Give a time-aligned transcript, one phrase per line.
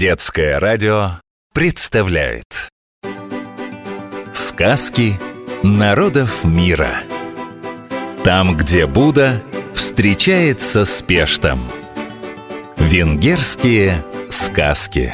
[0.00, 1.20] Детское радио
[1.52, 2.70] представляет
[4.32, 5.12] Сказки
[5.62, 7.02] народов мира
[8.24, 9.42] Там, где Будда
[9.74, 11.60] встречается с Пештом
[12.78, 15.12] Венгерские сказки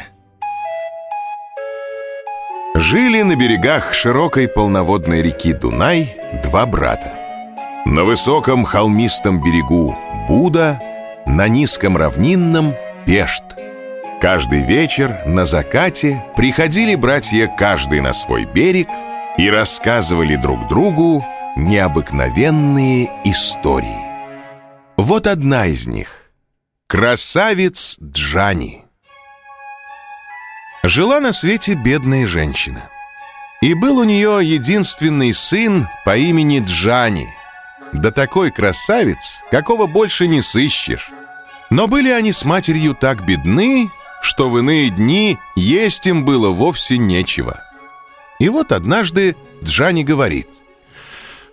[2.76, 7.12] Жили на берегах широкой полноводной реки Дунай два брата.
[7.86, 9.98] На высоком холмистом берегу
[10.28, 10.80] Буда,
[11.26, 13.42] на низком равнинном Пешт.
[14.26, 18.88] Каждый вечер на закате приходили братья каждый на свой берег
[19.38, 21.24] и рассказывали друг другу
[21.56, 24.04] необыкновенные истории.
[24.96, 26.32] Вот одна из них.
[26.88, 28.82] Красавец Джани.
[30.82, 32.82] Жила на свете бедная женщина.
[33.62, 37.28] И был у нее единственный сын по имени Джани.
[37.92, 41.12] Да такой красавец, какого больше не сыщешь.
[41.70, 43.88] Но были они с матерью так бедны,
[44.26, 47.62] что в иные дни есть им было вовсе нечего.
[48.40, 50.48] И вот однажды Джани говорит,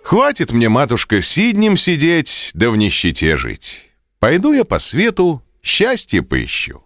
[0.02, 3.92] «Хватит мне, матушка, сиднем сидеть, да в нищете жить.
[4.18, 6.82] Пойду я по свету, счастье поищу».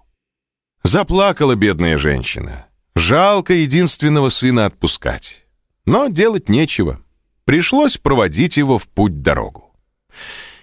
[0.83, 2.67] Заплакала бедная женщина.
[2.95, 5.47] Жалко единственного сына отпускать.
[5.87, 7.01] Но делать нечего.
[7.47, 9.75] Пришлось проводить его в путь-дорогу.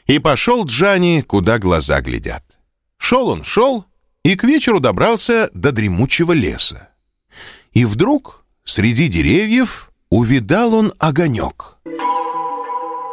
[0.05, 2.43] И пошел Джани, куда глаза глядят.
[2.99, 3.85] Шел он, шел,
[4.25, 6.89] и к вечеру добрался до дремучего леса.
[7.73, 11.77] И вдруг среди деревьев увидал он огонек.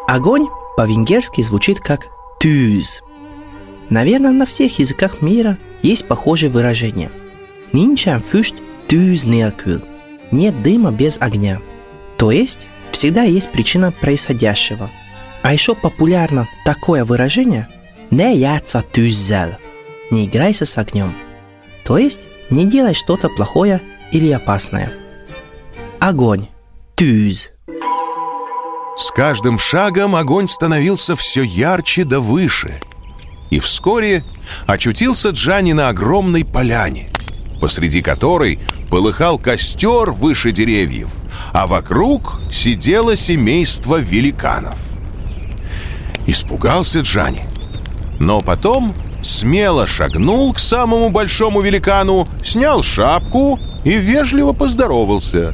[0.08, 0.46] Огонь
[0.78, 2.06] по-венгерски звучит как
[2.40, 3.02] «тюз».
[3.90, 7.10] Наверное, на всех языках мира есть похожее выражение.
[7.74, 8.54] «Нинчам фюшт
[8.88, 9.82] тюз нелкюл»–
[10.30, 11.60] «нет дыма без огня».
[12.16, 14.90] То есть, всегда есть причина происходящего.
[15.42, 17.68] А еще популярно такое выражение
[18.10, 19.56] «не яца тюззел»–
[20.10, 21.14] «не играйся с огнем».
[21.84, 23.80] То есть, не делай что-то плохое
[24.12, 24.92] или опасное.
[25.98, 26.48] Огонь–
[26.96, 27.50] тюз.
[28.96, 32.80] С каждым шагом огонь становился все ярче да выше.
[33.50, 34.24] И вскоре
[34.66, 37.10] очутился Джани на огромной поляне,
[37.60, 38.58] посреди которой
[38.90, 41.10] полыхал костер выше деревьев,
[41.52, 44.78] а вокруг сидело семейство великанов.
[46.26, 47.44] Испугался Джани,
[48.20, 55.52] но потом смело шагнул к самому большому великану, снял шапку и вежливо поздоровался.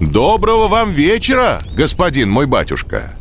[0.00, 3.14] «Доброго вам вечера, господин мой батюшка!»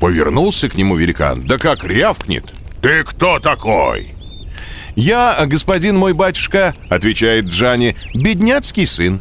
[0.00, 2.52] Повернулся к нему великан, да как рявкнет.
[2.82, 4.14] «Ты кто такой?»
[4.96, 9.20] «Я, господин мой батюшка»,— отвечает Джани,— «бедняцкий сын».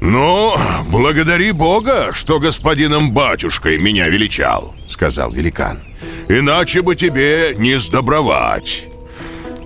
[0.00, 0.54] «Ну,
[0.88, 5.82] благодари Бога, что господином батюшкой меня величал»,— сказал великан.
[6.28, 8.86] «Иначе бы тебе не сдобровать.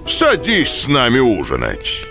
[0.07, 2.03] Садись с нами ужинать».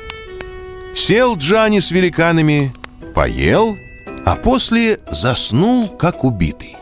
[0.96, 2.74] Сел Джани с великанами,
[3.14, 3.78] поел,
[4.26, 6.78] а после заснул, как убитый.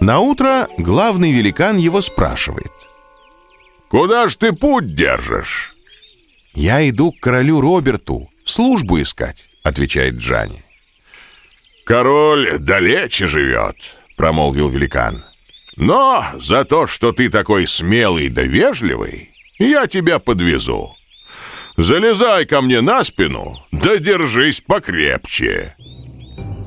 [0.00, 2.72] На утро главный великан его спрашивает.
[3.88, 5.76] «Куда ж ты путь держишь?»
[6.52, 10.62] «Я иду к королю Роберту, службу искать»,— отвечает Джани.
[11.84, 13.76] «Король далече живет»,—
[14.16, 15.24] промолвил великан.
[15.76, 20.94] «Но за то, что ты такой смелый да вежливый, я тебя подвезу.
[21.76, 25.74] Залезай ко мне на спину, да держись покрепче».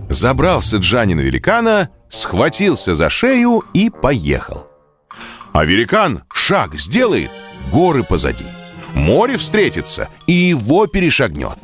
[0.10, 4.68] Забрался Джани на великана, схватился за шею и поехал.
[5.54, 7.32] А великан шаг сделает,
[7.72, 8.46] горы позади.
[8.94, 11.58] Море встретится и его перешагнет.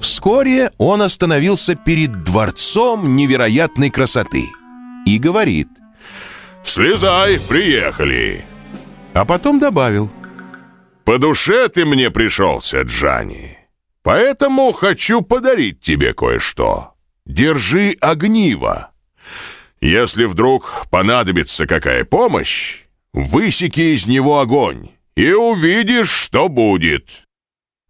[0.00, 4.44] Вскоре он остановился перед дворцом невероятной красоты
[5.06, 5.68] и говорит
[6.64, 8.44] «Слезай, приехали!»
[9.14, 10.10] А потом добавил
[11.04, 13.58] «По душе ты мне пришелся, Джани,
[14.02, 16.94] поэтому хочу подарить тебе кое-что.
[17.24, 18.90] Держи огниво.
[19.80, 22.82] Если вдруг понадобится какая помощь,
[23.12, 27.27] высеки из него огонь и увидишь, что будет».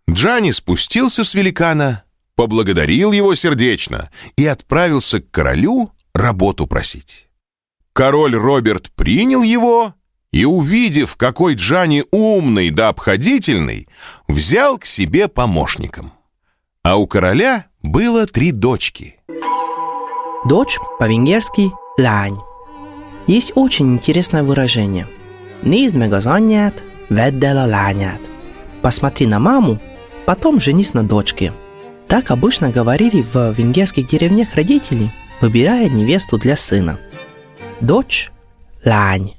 [0.09, 7.29] Джани спустился с великана, поблагодарил его сердечно и отправился к королю работу просить.
[7.93, 9.95] Король Роберт принял его
[10.33, 13.89] и, увидев, какой Джани умный да обходительный,
[14.29, 16.13] взял к себе помощником.
[16.83, 19.21] А у короля было три дочки.
[20.49, 22.39] Дочь по-венгерски «лань».
[23.27, 25.07] Есть очень интересное выражение.
[25.63, 28.21] «Nézd meg az anyját, vedd el a lányát».
[28.81, 29.81] Посмотри на маму,
[30.29, 31.55] потом женись на дочке.
[32.07, 35.11] Так обычно говорили в венгерских деревнях родители,
[35.41, 37.01] выбирая невесту для сына.
[37.81, 38.31] Дочь–
[38.85, 39.37] лань.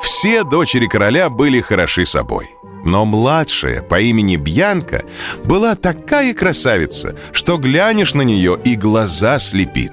[0.00, 2.46] Все дочери короля были хороши собой.
[2.84, 5.04] Но младшая по имени Бьянка
[5.44, 9.90] была такая красавица, что глянешь на нее и глаза слепит.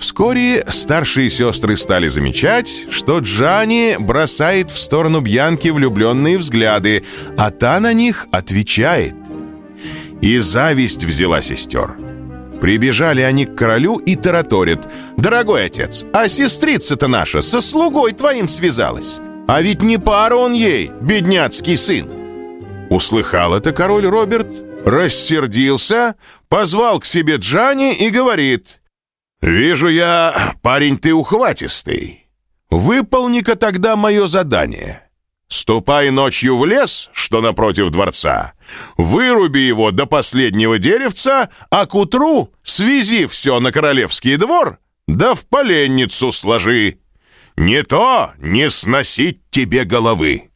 [0.00, 7.04] Вскоре старшие сестры стали замечать, что Джани бросает в сторону Бьянки влюбленные взгляды,
[7.36, 9.14] а та на них отвечает.
[10.22, 11.98] И зависть взяла сестер.
[12.62, 14.90] Прибежали они к королю и тараторят.
[15.18, 19.18] «Дорогой отец, а сестрица-то наша со слугой твоим связалась.
[19.48, 22.08] А ведь не пара он ей, бедняцкий сын!»
[22.88, 24.48] Услыхал это король Роберт,
[24.84, 26.16] рассердился,
[26.48, 28.79] позвал к себе Джани и говорит
[29.40, 32.26] «Вижу я, парень ты ухватистый.
[32.70, 35.10] Выполни-ка тогда мое задание.
[35.48, 38.52] Ступай ночью в лес, что напротив дворца,
[38.96, 44.78] выруби его до последнего деревца, а к утру связи все на королевский двор,
[45.08, 46.98] да в поленницу сложи.
[47.56, 50.50] Не то не сносить тебе головы.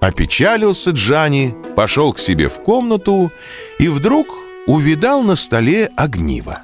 [0.00, 3.30] Опечалился Джани, пошел к себе в комнату
[3.78, 4.26] и вдруг
[4.66, 6.62] увидал на столе огниво.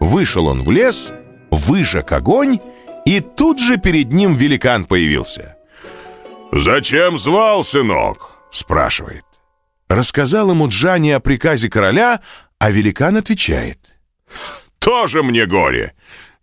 [0.00, 1.12] Вышел он в лес,
[1.50, 2.60] выжег огонь,
[3.04, 5.56] и тут же перед ним великан появился.
[6.52, 9.24] «Зачем звал, сынок?»— спрашивает.
[9.88, 12.20] Рассказал ему Джани о приказе короля,
[12.58, 13.96] а великан отвечает.
[14.78, 15.94] «Тоже мне горе!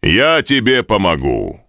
[0.02, 1.62] Я тебе помогу!»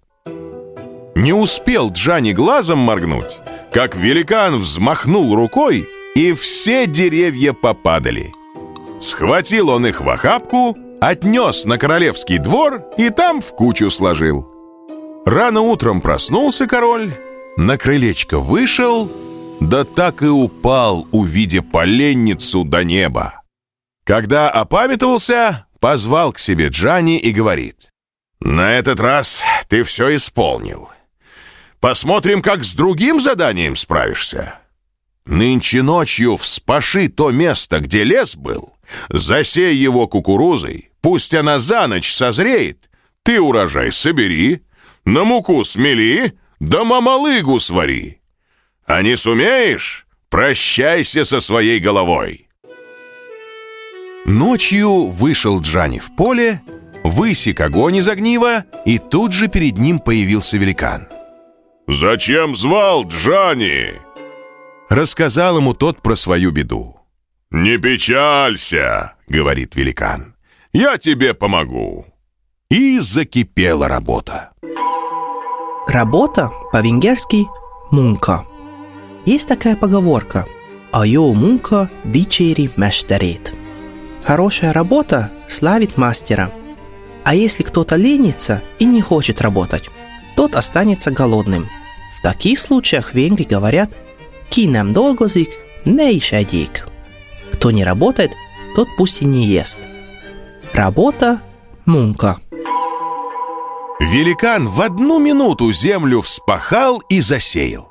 [1.15, 3.39] Не успел Джани глазом моргнуть,
[3.73, 8.33] как великан взмахнул рукой, и все деревья попадали.
[9.01, 14.47] Схватил он их в охапку, отнес на королевский двор и там в кучу сложил.
[15.25, 17.13] Рано утром проснулся король,
[17.57, 19.11] на крылечко вышел,
[19.61, 23.43] да так и упал, увидя поленницу до неба.
[24.05, 27.89] Когда опамятовался, позвал к себе Джани и говорит,
[28.41, 30.91] «На этот раз ты все исполнил.
[31.81, 34.61] Посмотрим, как с другим заданием справишься.
[35.25, 38.76] Нынче ночью вспаши то место, где лес был,
[39.09, 42.91] засей его кукурузой, пусть она за ночь созреет,
[43.23, 44.63] ты урожай собери,
[45.05, 48.21] на муку смели, да мамалыгу свари.
[48.87, 52.49] А не сумеешь, прощайся со своей головой.
[54.25, 56.61] Ночью вышел Джани в поле,
[57.05, 61.09] высек огонь из огнива, и тут же перед ним появился великан.
[61.87, 63.95] «Зачем звал Джани?»
[64.89, 66.96] Рассказал ему тот про свою беду.
[67.51, 70.35] «Не печалься»,— говорит великан.
[70.73, 72.07] «Я тебе помогу».
[72.71, 74.51] И закипела работа.
[75.87, 77.47] Работа по-венгерски
[77.93, 78.45] «мунка».
[79.25, 80.47] Есть такая поговорка
[80.91, 83.55] «А йо мунка дичери мештерит».
[84.25, 86.51] Хорошая работа славит мастера.
[87.23, 89.89] А если кто-то ленится и не хочет работать,
[90.35, 91.69] тот останется голодным.
[92.19, 93.91] В таких случаях в Венгрии говорят
[94.51, 95.51] «кинем долгозик,
[95.85, 96.89] не ишадик».
[97.67, 98.31] Кто не работает,
[98.77, 99.81] тот пусть и не ест.
[100.73, 101.41] Работа–
[101.85, 102.39] мунка–
[103.99, 107.91] Великан в одну минуту землю вспахал и засеял.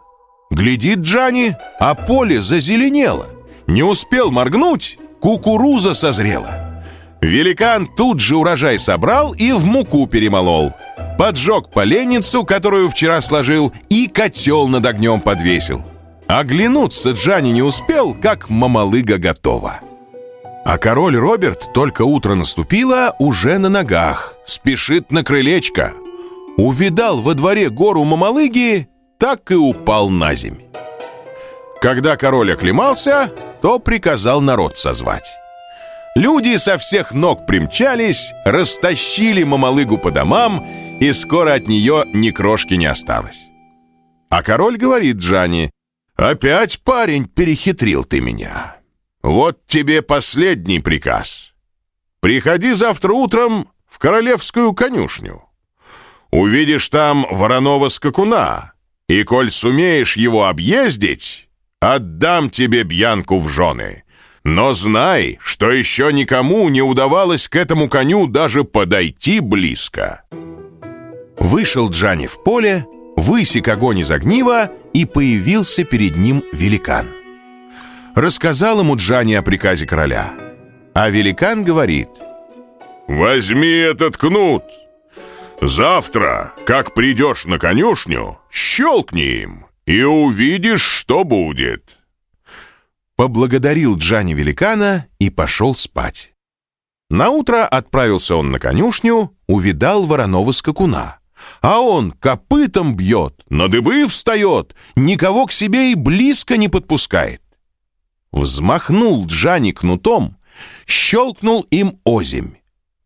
[0.49, 3.27] Глядит Джани, а поле зазеленело.
[3.67, 6.81] Не успел моргнуть, кукуруза созрела.
[7.21, 10.71] Великан тут же урожай собрал и в муку перемолол.
[11.17, 15.83] Поджег поленницу, которую вчера сложил, и котел над огнем подвесил.
[16.27, 19.81] Оглянуться Джани не успел, как мамалыга готова.
[20.65, 25.93] А король Роберт только утро наступило, уже на ногах, спешит на крылечко.
[26.57, 28.87] Увидал во дворе гору Мамалыги,
[29.19, 30.61] так и упал на земь.
[31.81, 35.27] Когда король оклемался, то приказал народ созвать.
[36.15, 40.65] Люди со всех ног примчались, растащили Мамалыгу по домам,
[40.99, 43.49] и скоро от нее ни крошки не осталось.
[44.29, 45.69] А король говорит Джани,
[46.15, 48.77] «Опять, парень, перехитрил ты меня.
[49.21, 51.53] Вот тебе последний приказ.
[52.21, 55.43] Приходи завтра утром в королевскую конюшню.
[56.31, 58.73] Увидишь там вороного скакуна,
[59.07, 64.03] и, коль сумеешь его объездить, отдам тебе Бьянку в жены.
[64.43, 70.23] Но знай, что еще никому не удавалось к этому коню даже подойти близко».
[71.37, 77.07] Вышел Джани в поле, высек огонь из огнива, и появился перед ним великан
[78.15, 80.33] рассказал ему Джани о приказе короля.
[80.93, 82.09] А великан говорит,
[83.07, 84.63] «Возьми этот кнут.
[85.61, 91.97] Завтра, как придешь на конюшню, щелкни им, и увидишь, что будет».
[93.15, 96.33] Поблагодарил Джани великана и пошел спать.
[97.09, 101.19] Наутро отправился он на конюшню, увидал вороного скакуна.
[101.61, 107.41] А он копытом бьет, на дыбы встает, никого к себе и близко не подпускает.
[108.31, 110.37] Взмахнул Джани кнутом,
[110.85, 112.55] щелкнул им озимь.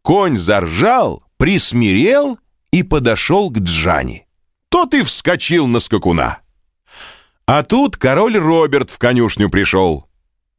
[0.02, 2.40] Конь заржал, присмирел
[2.72, 4.28] и подошел к Джани.
[4.70, 6.40] Тот и вскочил на скакуна.
[7.46, 10.08] А тут король Роберт в конюшню пришел.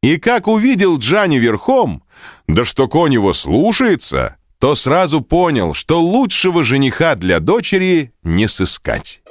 [0.03, 2.03] И как увидел Джани верхом,
[2.49, 9.23] да что конь его слушается, то сразу понял, что лучшего жениха для дочери не сыскать.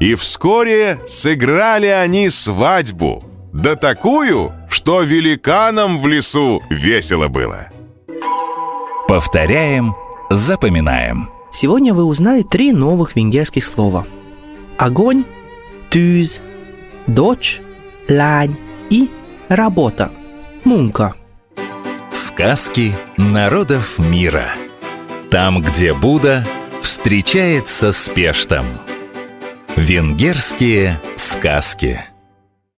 [0.00, 7.68] И вскоре сыграли они свадьбу, да такую, что великанам в лесу весело было.
[9.06, 9.94] Повторяем,
[10.28, 11.30] запоминаем.
[11.52, 14.06] Сегодня вы узнали три новых венгерских слова.
[14.76, 15.24] Огонь,
[15.90, 16.40] тюз,
[17.06, 17.60] дочь,
[18.08, 18.56] лань
[18.90, 19.08] и
[19.48, 20.10] работа,
[20.64, 21.14] мунка.
[22.12, 24.52] Сказки народов мира.
[25.30, 26.46] Там, где Будда
[26.82, 28.66] встречается с Пештом.
[29.76, 32.04] Венгерские сказки.